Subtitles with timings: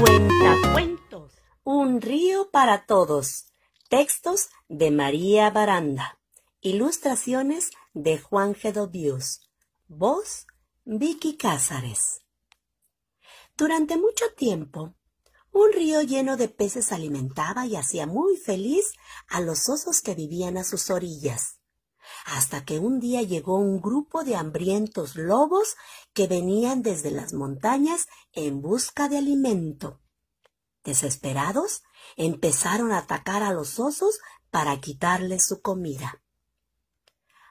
[0.00, 1.32] Cuentacuentos.
[1.64, 3.46] Un río para todos.
[3.88, 6.18] Textos de María Baranda.
[6.60, 9.40] Ilustraciones de Juan Gedovius.
[9.88, 10.46] Voz
[10.84, 12.20] Vicky Cázares.
[13.56, 14.94] Durante mucho tiempo,
[15.54, 18.92] un río lleno de peces alimentaba y hacía muy feliz
[19.28, 21.60] a los osos que vivían a sus orillas.
[22.26, 25.76] Hasta que un día llegó un grupo de hambrientos lobos
[26.12, 30.00] que venían desde las montañas en busca de alimento.
[30.82, 31.84] Desesperados,
[32.16, 34.18] empezaron a atacar a los osos
[34.50, 36.20] para quitarles su comida.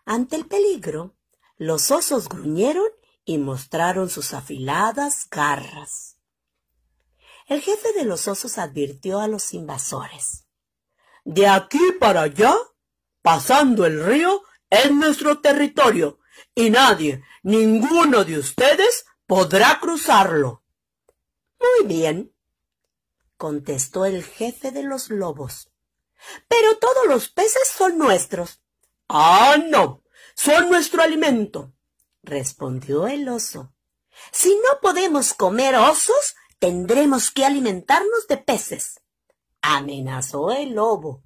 [0.04, 1.16] Ante el peligro,
[1.56, 2.90] los osos gruñeron
[3.24, 6.18] y mostraron sus afiladas garras.
[7.48, 10.46] El jefe de los osos advirtió a los invasores.
[11.26, 12.56] De aquí para allá,
[13.22, 16.20] pasando el río, es nuestro territorio
[16.56, 20.64] y nadie, ninguno de ustedes, podrá cruzarlo.
[21.60, 22.34] Muy bien,
[23.38, 25.70] contestó el jefe de los lobos.
[26.48, 28.62] Pero todos los peces son nuestros.
[29.10, 30.04] Ah, no,
[30.36, 31.74] son nuestro alimento,
[32.22, 33.74] respondió el oso.
[34.32, 39.02] Si no podemos comer osos, tendremos que alimentarnos de peces,
[39.62, 41.22] amenazó el lobo.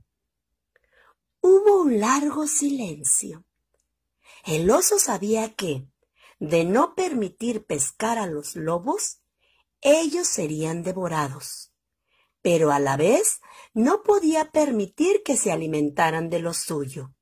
[1.42, 3.46] Hubo un largo silencio.
[4.44, 5.86] El oso sabía que,
[6.40, 9.20] de no permitir pescar a los lobos,
[9.82, 11.72] ellos serían devorados.
[12.42, 13.40] Pero a la vez
[13.76, 17.14] no podía permitir que se alimentaran de lo suyo.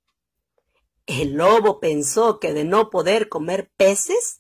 [1.06, 4.38] El lobo pensó que de no poder comer peces,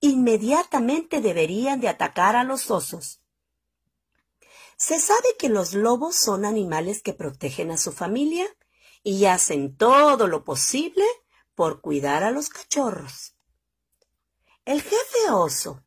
[0.00, 3.20] inmediatamente deberían de atacar a los osos.
[4.76, 8.46] Se sabe que los lobos son animales que protegen a su familia
[9.02, 11.04] y hacen todo lo posible
[11.54, 13.36] por cuidar a los cachorros.
[14.64, 15.84] El jefe oso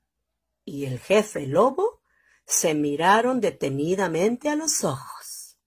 [0.66, 2.02] y el jefe lobo
[2.46, 5.58] se miraron detenidamente a los ojos.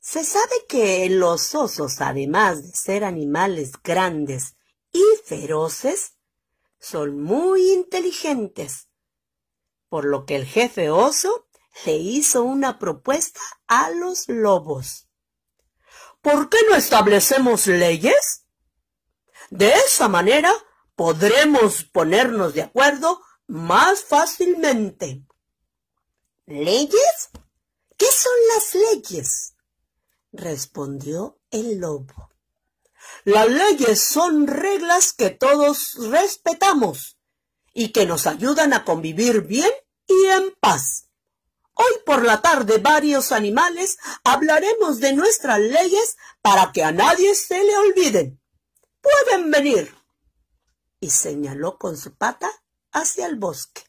[0.00, 4.56] Se sabe que los osos, además de ser animales grandes
[4.92, 6.14] y feroces,
[6.80, 8.88] son muy inteligentes,
[9.88, 11.46] por lo que el jefe oso
[11.84, 15.08] le hizo una propuesta a los lobos.
[16.22, 18.46] ¿Por qué no establecemos leyes?
[19.50, 20.52] De esa manera
[20.96, 25.24] podremos ponernos de acuerdo más fácilmente.
[26.46, 27.30] ¿Leyes?
[27.96, 29.54] ¿Qué son las leyes?
[30.32, 32.29] respondió el lobo.
[33.24, 37.18] Las leyes son reglas que todos respetamos
[37.72, 39.70] y que nos ayudan a convivir bien
[40.06, 41.08] y en paz.
[41.74, 47.62] Hoy por la tarde varios animales hablaremos de nuestras leyes para que a nadie se
[47.62, 48.40] le olviden.
[49.00, 49.94] Pueden venir.
[51.00, 52.50] Y señaló con su pata
[52.92, 53.82] hacia el bosque.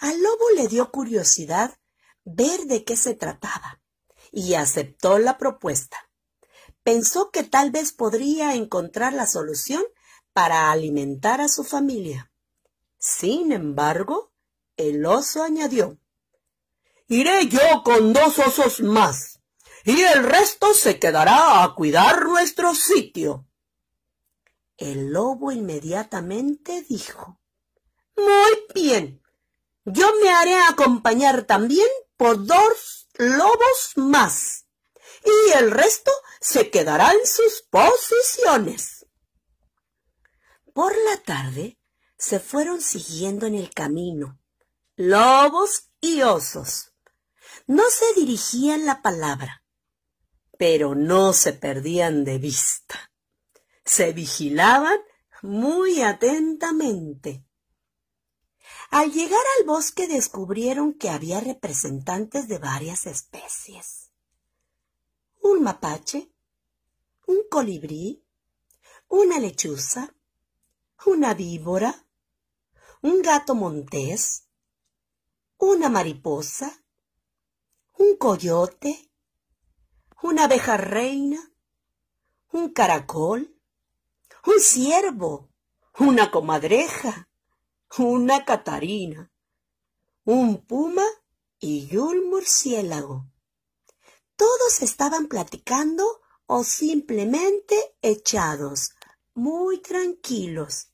[0.00, 1.78] Al lobo le dio curiosidad
[2.24, 3.80] ver de qué se trataba
[4.30, 6.10] y aceptó la propuesta.
[6.82, 9.82] Pensó que tal vez podría encontrar la solución
[10.32, 12.30] para alimentar a su familia.
[12.98, 14.32] Sin embargo,
[14.76, 15.98] el oso añadió
[17.08, 19.40] Iré yo con dos osos más,
[19.84, 23.46] y el resto se quedará a cuidar nuestro sitio.
[24.78, 27.38] El lobo inmediatamente dijo
[28.16, 29.22] Muy bien.
[29.84, 34.61] Yo me haré acompañar también por dos lobos más,
[35.24, 36.10] y el resto
[36.40, 39.06] se quedará en sus posiciones.
[40.72, 41.78] Por la tarde
[42.16, 44.40] se fueron siguiendo en el camino,
[44.96, 46.92] lobos y osos.
[47.66, 49.64] No se dirigían la palabra,
[50.58, 53.12] pero no se perdían de vista.
[53.84, 54.98] Se vigilaban
[55.42, 57.44] muy atentamente.
[58.90, 64.11] Al llegar al bosque descubrieron que había representantes de varias especies.
[65.44, 66.32] Un mapache,
[67.26, 68.24] un colibrí,
[69.08, 70.14] una lechuza,
[71.06, 72.06] una víbora,
[73.02, 74.48] un gato montés,
[75.58, 76.84] una mariposa,
[77.98, 79.10] un coyote,
[80.22, 81.40] una abeja reina,
[82.52, 83.60] un caracol,
[84.46, 85.50] un ciervo,
[85.98, 87.28] una comadreja,
[87.98, 89.32] una catarina,
[90.24, 91.04] un puma
[91.58, 93.31] y un murciélago.
[94.42, 98.90] Todos estaban platicando o simplemente echados,
[99.34, 100.88] muy tranquilos.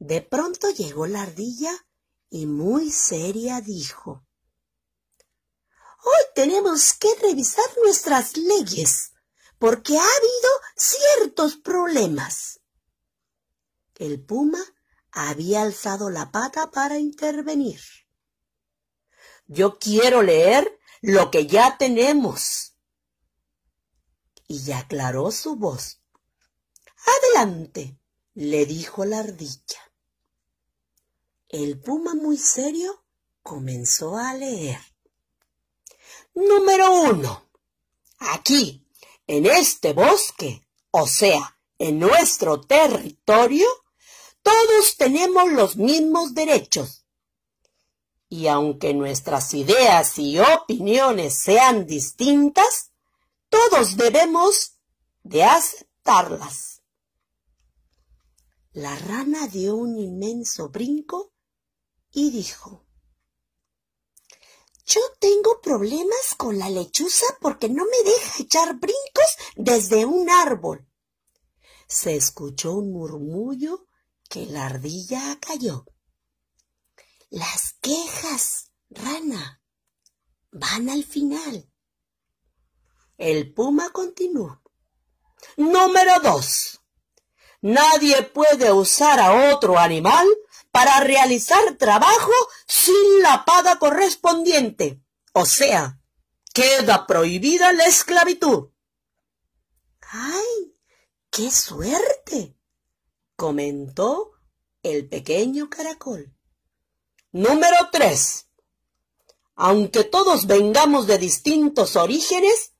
[0.00, 1.72] De pronto llegó la ardilla
[2.30, 4.26] y muy seria dijo
[6.02, 9.12] Hoy tenemos que revisar nuestras leyes.
[9.60, 12.60] porque ha habido ciertos problemas.
[13.94, 14.64] El puma
[15.12, 17.80] había alzado la pata para intervenir.
[19.46, 22.74] Yo quiero leer lo que ya tenemos.
[24.46, 26.00] Y aclaró su voz.
[27.34, 27.98] Adelante,
[28.34, 29.92] le dijo la ardilla.
[31.48, 33.04] El puma muy serio
[33.42, 34.78] comenzó a leer.
[36.34, 37.50] Número uno.
[38.18, 38.86] Aquí,
[39.26, 43.66] en este bosque, o sea, en nuestro territorio,
[44.42, 46.97] todos tenemos los mismos derechos.
[48.28, 52.92] Y aunque nuestras ideas y opiniones sean distintas,
[53.48, 54.78] todos debemos
[55.22, 56.82] de aceptarlas.
[58.72, 61.32] La rana dio un inmenso brinco
[62.12, 62.86] y dijo,
[64.84, 70.86] Yo tengo problemas con la lechuza porque no me deja echar brincos desde un árbol.
[71.86, 73.88] Se escuchó un murmullo
[74.28, 75.86] que la ardilla cayó.
[77.30, 79.62] Las quejas, rana,
[80.50, 81.70] van al final.
[83.18, 84.62] El puma continuó.
[85.56, 86.80] Número dos.
[87.60, 90.26] Nadie puede usar a otro animal
[90.70, 92.32] para realizar trabajo
[92.66, 95.02] sin la paga correspondiente.
[95.32, 96.00] O sea,
[96.54, 98.70] queda prohibida la esclavitud.
[100.00, 100.74] ¡Ay!
[101.30, 102.56] ¡Qué suerte!
[103.36, 104.32] comentó
[104.82, 106.37] el pequeño caracol.
[107.32, 108.48] Número tres.
[109.54, 112.72] Aunque todos vengamos de distintos orígenes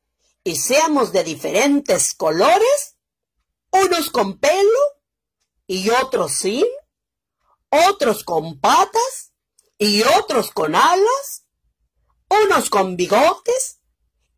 [0.42, 2.96] y seamos de diferentes colores,
[3.70, 4.80] unos con pelo
[5.66, 6.64] y otros sin,
[7.68, 9.32] otros con patas
[9.76, 11.44] y otros con alas,
[12.30, 13.80] unos con bigotes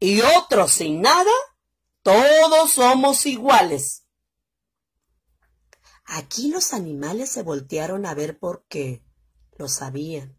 [0.01, 1.31] y otros sin nada,
[2.03, 4.07] todos somos iguales.
[6.05, 9.05] Aquí los animales se voltearon a ver por qué.
[9.61, 10.39] Lo sabían.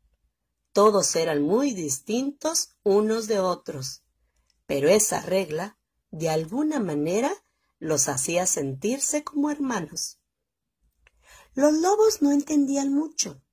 [0.74, 4.02] Todos eran muy distintos unos de otros,
[4.66, 5.78] pero esa regla,
[6.10, 7.32] de alguna manera,
[7.78, 10.18] los hacía sentirse como hermanos.
[11.54, 13.44] Los lobos no entendían mucho,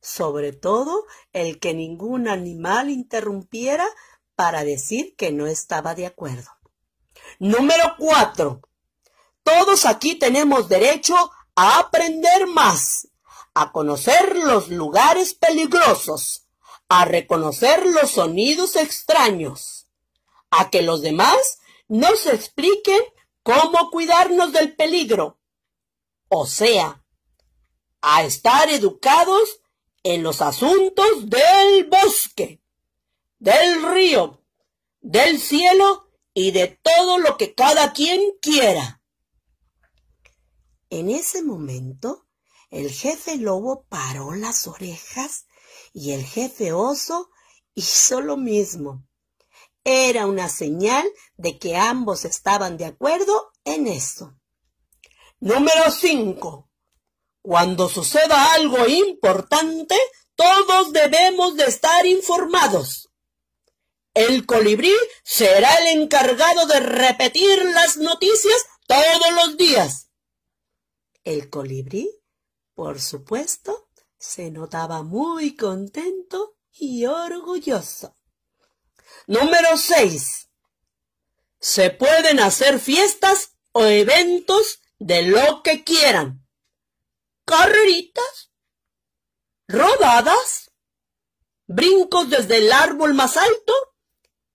[0.00, 3.86] sobre todo el que ningún animal interrumpiera
[4.34, 6.50] para decir que no estaba de acuerdo.
[7.38, 8.60] Número cuatro.
[9.44, 11.14] Todos aquí tenemos derecho
[11.54, 13.06] a aprender más,
[13.54, 16.46] a conocer los lugares peligrosos,
[16.88, 19.88] a reconocer los sonidos extraños,
[20.50, 21.58] a que los demás
[21.88, 23.00] nos expliquen
[23.42, 25.38] cómo cuidarnos del peligro.
[26.28, 27.04] O sea,
[28.00, 29.60] a estar educados
[30.02, 32.62] en los asuntos del bosque,
[33.38, 34.42] del río,
[35.00, 39.02] del cielo y de todo lo que cada quien quiera.
[40.90, 42.26] En ese momento,
[42.72, 45.44] el jefe lobo paró las orejas
[45.92, 47.30] y el jefe oso
[47.74, 49.06] hizo lo mismo.
[49.84, 54.34] Era una señal de que ambos estaban de acuerdo en eso.
[55.38, 56.70] Número 5.
[57.42, 59.96] Cuando suceda algo importante,
[60.34, 63.10] todos debemos de estar informados.
[64.14, 70.08] El colibrí será el encargado de repetir las noticias todos los días.
[71.22, 72.21] El colibrí,
[72.82, 78.16] por supuesto, se notaba muy contento y orgulloso.
[79.28, 80.48] Número 6.
[81.60, 86.44] Se pueden hacer fiestas o eventos de lo que quieran
[87.44, 88.50] carreritas,
[89.68, 90.72] rodadas,
[91.68, 93.74] brincos desde el árbol más alto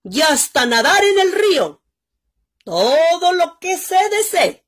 [0.04, 1.82] y hasta nadar en el río.
[2.62, 4.66] Todo lo que se desee.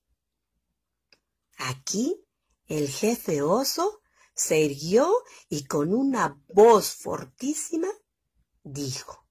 [1.58, 2.24] Aquí
[2.70, 4.00] el jefe oso
[4.32, 5.12] se irguió
[5.48, 7.88] y con una voz fortísima
[8.62, 9.26] dijo.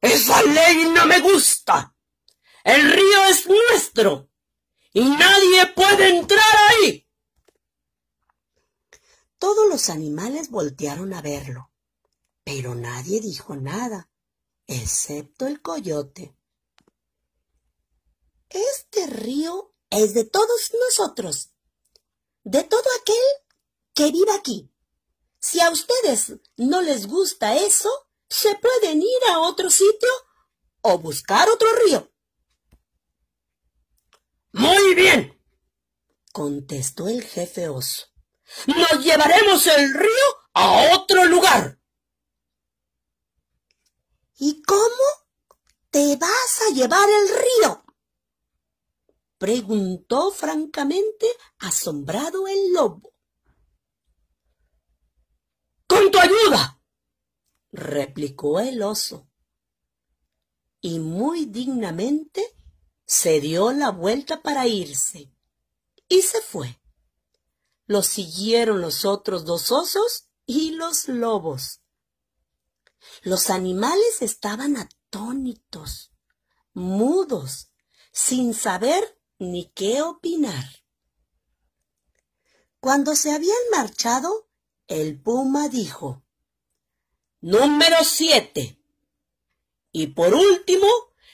[0.00, 1.94] Esa ley no me gusta.
[2.64, 4.28] El río es nuestro
[4.92, 7.08] y nadie puede entrar ahí.
[9.38, 11.70] Todos los animales voltearon a verlo,
[12.42, 14.10] pero nadie dijo nada,
[14.66, 16.36] excepto el coyote.
[18.48, 21.52] Este río es de todos nosotros,
[22.50, 23.28] de todo aquel
[23.94, 24.70] que vive aquí.
[25.40, 27.90] Si a ustedes no les gusta eso,
[28.28, 30.10] se pueden ir a otro sitio
[30.82, 32.10] o buscar otro río.
[34.52, 35.40] Muy bien,
[36.32, 38.08] contestó el jefe oso
[38.66, 41.78] nos llevaremos el río a otro lugar.
[44.38, 45.04] ¿Y cómo
[45.90, 47.84] te vas a llevar el río?
[49.38, 51.26] Preguntó francamente
[51.58, 53.14] asombrado el lobo.
[55.86, 56.82] Con tu ayuda,
[57.72, 59.28] replicó el oso.
[60.80, 62.54] Y muy dignamente
[63.04, 65.32] se dio la vuelta para irse.
[66.08, 66.80] Y se fue.
[67.86, 71.80] Lo siguieron los otros dos osos y los lobos.
[73.22, 76.12] Los animales estaban atónitos,
[76.72, 77.70] mudos,
[78.12, 80.82] sin saber ni qué opinar.
[82.80, 84.48] Cuando se habían marchado,
[84.86, 86.22] el puma dijo,
[87.40, 88.80] Número siete.
[89.92, 90.86] Y por último,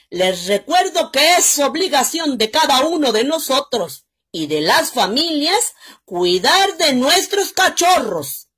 [0.09, 6.77] les recuerdo que es obligación de cada uno de nosotros y de las familias cuidar
[6.77, 8.49] de nuestros cachorros,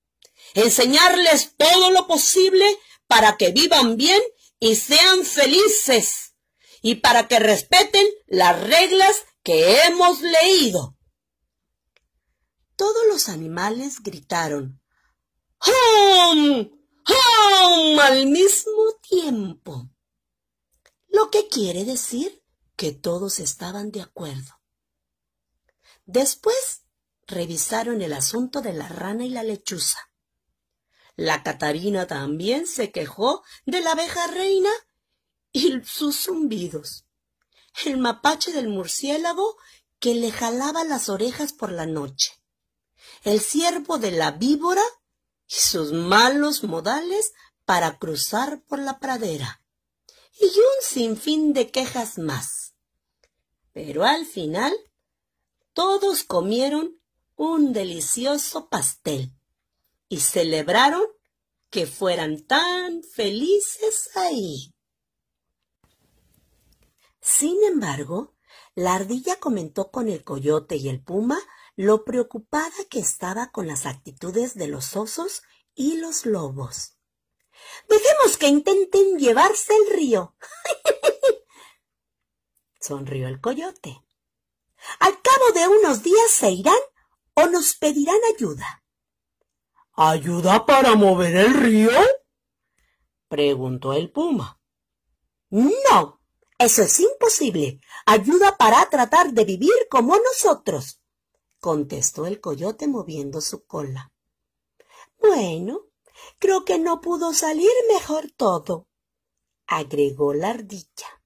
[0.56, 2.66] enseñarles todo lo posible
[3.08, 4.22] para que vivan bien
[4.60, 6.34] y sean felices
[6.82, 10.98] y para que respeten las reglas que hemos leído.
[12.76, 14.82] Todos los animales gritaron
[15.66, 16.70] ¡Hum!
[17.08, 18.00] ¡Hum!
[18.00, 19.90] al mismo tiempo.
[21.08, 22.44] Lo que quiere decir
[22.76, 24.60] que todos estaban de acuerdo.
[26.04, 26.84] Después
[27.26, 30.12] revisaron el asunto de la rana y la lechuza.
[31.16, 34.72] La Catarina también se quejó de la abeja reina
[35.54, 37.07] y sus zumbidos
[37.86, 39.58] el mapache del murciélago
[40.00, 42.32] que le jalaba las orejas por la noche,
[43.24, 44.84] el ciervo de la víbora
[45.48, 47.34] y sus malos modales
[47.66, 49.64] para cruzar por la pradera,
[50.40, 52.74] y un sinfín de quejas más.
[53.74, 54.74] Pero al final
[55.74, 57.00] todos comieron
[57.36, 59.32] un delicioso pastel
[60.10, 61.06] y celebraron
[61.70, 64.74] que fueran tan felices ahí.
[67.28, 68.34] Sin embargo,
[68.74, 71.38] la ardilla comentó con el coyote y el puma
[71.76, 75.44] lo preocupada que estaba con las actitudes de los osos
[75.76, 76.98] y los lobos.
[77.90, 80.38] Dejemos que intenten llevarse el río.
[82.80, 84.02] Sonrió el coyote.
[85.00, 86.80] Al cabo de unos días se irán
[87.34, 88.86] o nos pedirán ayuda.
[89.92, 91.92] ¿Ayuda para mover el río?
[93.28, 94.62] preguntó el puma.
[95.50, 96.17] No,
[96.58, 97.80] eso es imposible.
[98.06, 101.02] Ayuda para tratar de vivir como nosotros,
[101.60, 104.12] contestó el coyote moviendo su cola.
[105.20, 105.82] Bueno,
[106.40, 108.88] creo que no pudo salir mejor todo,
[109.66, 111.22] agregó la ardilla.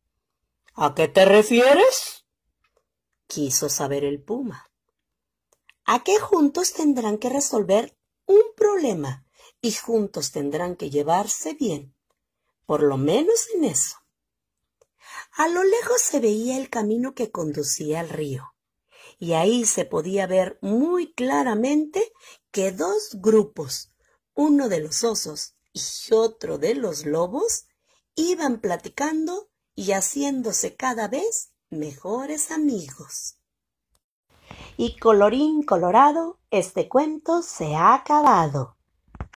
[0.73, 2.25] ¿A qué te refieres?
[3.27, 4.69] quiso saber el puma.
[5.85, 7.95] A que juntos tendrán que resolver
[8.25, 9.25] un problema
[9.61, 11.95] y juntos tendrán que llevarse bien,
[12.65, 14.00] por lo menos en eso.
[15.41, 18.53] A lo lejos se veía el camino que conducía al río,
[19.17, 22.13] y ahí se podía ver muy claramente
[22.51, 23.91] que dos grupos,
[24.35, 27.65] uno de los osos y otro de los lobos,
[28.13, 33.39] iban platicando y haciéndose cada vez mejores amigos.
[34.77, 38.77] Y colorín colorado, este cuento se ha acabado.